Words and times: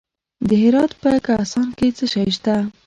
د 0.47 0.49
هرات 0.63 0.91
په 1.01 1.11
کهسان 1.25 1.67
کې 1.77 1.87
څه 1.97 2.05
شی 2.13 2.29
شته؟ 2.35 2.55